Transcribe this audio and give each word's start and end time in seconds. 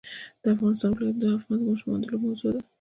د 0.41 0.43
افغانستان 0.55 0.89
ولايتونه 0.91 1.21
د 1.31 1.35
افغان 1.37 1.59
ماشومانو 1.67 2.03
د 2.03 2.07
لوبو 2.11 2.23
موضوع 2.25 2.49
ده. 2.53 2.61